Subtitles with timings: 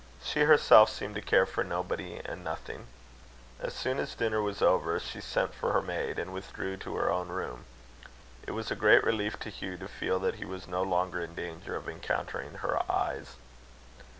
[0.23, 2.87] She herself seemed to care for nobody and nothing.
[3.59, 7.11] As soon as dinner was over, she sent for her maid, and withdrew to her
[7.11, 7.65] own room.
[8.47, 11.35] It was a great relief to Hugh to feel that he was no longer in
[11.35, 13.35] danger of encountering her eyes.